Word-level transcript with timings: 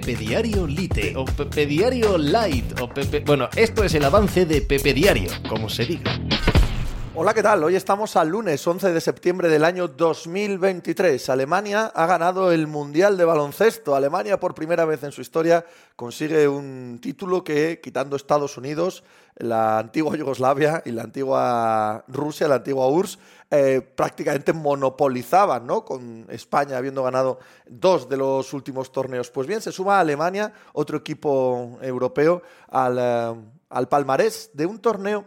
Pepe 0.00 0.16
Diario 0.16 0.66
Lite 0.66 1.12
o 1.14 1.24
Pepe 1.24 1.66
Diario 1.66 2.18
Light 2.18 2.80
o 2.80 2.88
Pepe... 2.88 3.20
Bueno, 3.20 3.48
esto 3.54 3.84
es 3.84 3.94
el 3.94 4.04
avance 4.04 4.44
de 4.44 4.60
Pepe 4.60 4.92
Diario, 4.92 5.30
como 5.48 5.68
se 5.68 5.86
diga. 5.86 6.18
Hola, 7.16 7.32
¿qué 7.32 7.44
tal? 7.44 7.62
Hoy 7.62 7.76
estamos 7.76 8.16
al 8.16 8.30
lunes 8.30 8.66
11 8.66 8.92
de 8.92 9.00
septiembre 9.00 9.48
del 9.48 9.64
año 9.64 9.86
2023. 9.86 11.30
Alemania 11.30 11.86
ha 11.94 12.06
ganado 12.06 12.50
el 12.50 12.66
Mundial 12.66 13.16
de 13.16 13.24
Baloncesto. 13.24 13.94
Alemania 13.94 14.40
por 14.40 14.52
primera 14.52 14.84
vez 14.84 15.04
en 15.04 15.12
su 15.12 15.20
historia 15.20 15.64
consigue 15.94 16.48
un 16.48 16.98
título 17.00 17.44
que, 17.44 17.80
quitando 17.80 18.16
Estados 18.16 18.58
Unidos, 18.58 19.04
la 19.36 19.78
antigua 19.78 20.16
Yugoslavia 20.16 20.82
y 20.84 20.90
la 20.90 21.04
antigua 21.04 22.04
Rusia, 22.08 22.48
la 22.48 22.56
antigua 22.56 22.88
URSS, 22.88 23.20
eh, 23.48 23.80
prácticamente 23.80 24.52
monopolizaban, 24.52 25.68
¿no? 25.68 25.84
Con 25.84 26.26
España 26.30 26.78
habiendo 26.78 27.04
ganado 27.04 27.38
dos 27.64 28.08
de 28.08 28.16
los 28.16 28.52
últimos 28.52 28.90
torneos. 28.90 29.30
Pues 29.30 29.46
bien, 29.46 29.60
se 29.60 29.70
suma 29.70 29.98
a 29.98 30.00
Alemania, 30.00 30.52
otro 30.72 30.98
equipo 30.98 31.78
europeo, 31.80 32.42
al, 32.70 32.98
eh, 32.98 33.34
al 33.70 33.88
palmarés 33.88 34.50
de 34.52 34.66
un 34.66 34.80
torneo 34.80 35.26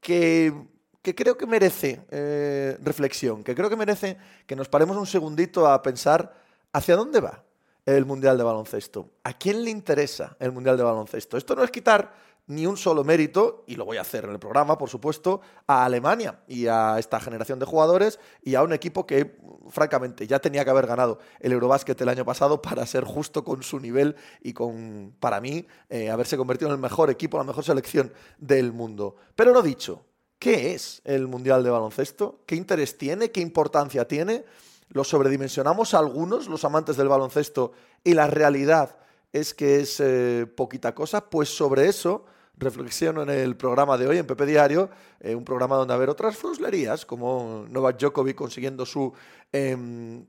que 0.00 0.79
que 1.10 1.24
creo 1.24 1.36
que 1.36 1.46
merece 1.46 2.02
eh, 2.10 2.78
reflexión, 2.82 3.42
que 3.42 3.56
creo 3.56 3.68
que 3.68 3.74
merece 3.74 4.16
que 4.46 4.54
nos 4.54 4.68
paremos 4.68 4.96
un 4.96 5.06
segundito 5.06 5.66
a 5.66 5.82
pensar 5.82 6.32
hacia 6.72 6.94
dónde 6.94 7.20
va 7.20 7.42
el 7.84 8.06
Mundial 8.06 8.38
de 8.38 8.44
Baloncesto. 8.44 9.10
¿A 9.24 9.32
quién 9.32 9.64
le 9.64 9.70
interesa 9.70 10.36
el 10.38 10.52
Mundial 10.52 10.76
de 10.76 10.84
Baloncesto? 10.84 11.36
Esto 11.36 11.56
no 11.56 11.64
es 11.64 11.72
quitar 11.72 12.14
ni 12.46 12.64
un 12.64 12.76
solo 12.76 13.02
mérito, 13.02 13.64
y 13.66 13.74
lo 13.74 13.84
voy 13.84 13.96
a 13.96 14.02
hacer 14.02 14.24
en 14.24 14.30
el 14.30 14.38
programa, 14.38 14.78
por 14.78 14.88
supuesto, 14.88 15.40
a 15.66 15.84
Alemania 15.84 16.40
y 16.46 16.66
a 16.66 16.96
esta 16.98 17.18
generación 17.18 17.58
de 17.58 17.66
jugadores 17.66 18.20
y 18.42 18.54
a 18.54 18.62
un 18.62 18.72
equipo 18.72 19.04
que, 19.06 19.36
francamente, 19.68 20.28
ya 20.28 20.38
tenía 20.38 20.64
que 20.64 20.70
haber 20.70 20.86
ganado 20.86 21.18
el 21.40 21.52
Eurobásquet 21.52 22.00
el 22.00 22.08
año 22.08 22.24
pasado 22.24 22.62
para 22.62 22.86
ser 22.86 23.04
justo 23.04 23.44
con 23.44 23.64
su 23.64 23.80
nivel 23.80 24.16
y 24.42 24.52
con, 24.52 25.14
para 25.18 25.40
mí, 25.40 25.66
eh, 25.88 26.10
haberse 26.10 26.36
convertido 26.36 26.70
en 26.70 26.74
el 26.74 26.80
mejor 26.80 27.10
equipo, 27.10 27.36
la 27.36 27.44
mejor 27.44 27.64
selección 27.64 28.12
del 28.38 28.72
mundo. 28.72 29.16
Pero 29.34 29.52
lo 29.52 29.62
dicho, 29.62 30.04
¿Qué 30.40 30.72
es 30.72 31.02
el 31.04 31.28
Mundial 31.28 31.62
de 31.62 31.68
Baloncesto? 31.68 32.40
¿Qué 32.46 32.56
interés 32.56 32.96
tiene? 32.96 33.30
¿Qué 33.30 33.42
importancia 33.42 34.08
tiene? 34.08 34.46
¿Lo 34.88 35.04
sobredimensionamos 35.04 35.92
algunos, 35.92 36.48
los 36.48 36.64
amantes 36.64 36.96
del 36.96 37.08
baloncesto, 37.08 37.72
y 38.02 38.14
la 38.14 38.26
realidad 38.26 38.96
es 39.34 39.52
que 39.52 39.80
es 39.80 40.00
eh, 40.00 40.46
poquita 40.56 40.94
cosa? 40.94 41.28
Pues 41.28 41.50
sobre 41.50 41.88
eso 41.88 42.24
reflexiono 42.60 43.22
en 43.22 43.30
el 43.30 43.56
programa 43.56 43.98
de 43.98 44.06
hoy, 44.06 44.18
en 44.18 44.26
Pepe 44.26 44.46
Diario, 44.46 44.88
eh, 45.18 45.34
un 45.34 45.44
programa 45.44 45.74
donde 45.76 45.94
haber 45.94 46.10
otras 46.10 46.36
fruslerías, 46.36 47.04
como 47.04 47.66
Novak 47.68 47.98
Djokovic 47.98 48.36
consiguiendo 48.36 48.86
su 48.86 49.12
eh, 49.52 49.76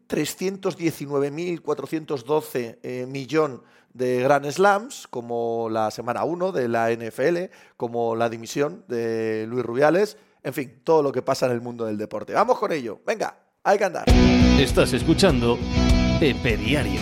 319.412 0.07 2.79
eh, 2.81 3.05
millón 3.07 3.61
de 3.93 4.23
Grand 4.23 4.49
Slams, 4.49 5.07
como 5.07 5.69
la 5.69 5.91
semana 5.91 6.23
1 6.23 6.51
de 6.51 6.67
la 6.67 6.89
NFL, 6.91 7.51
como 7.77 8.15
la 8.15 8.29
dimisión 8.29 8.83
de 8.87 9.45
Luis 9.47 9.63
Rubiales, 9.65 10.17
en 10.43 10.53
fin, 10.53 10.81
todo 10.83 11.03
lo 11.03 11.11
que 11.11 11.21
pasa 11.21 11.45
en 11.45 11.51
el 11.51 11.61
mundo 11.61 11.85
del 11.85 11.97
deporte. 11.97 12.33
Vamos 12.33 12.57
con 12.57 12.71
ello, 12.71 12.99
venga, 13.05 13.37
hay 13.63 13.77
que 13.77 13.83
andar. 13.83 14.05
Estás 14.57 14.93
escuchando 14.93 15.59
Pepe 16.19 16.57
Diario. 16.57 17.01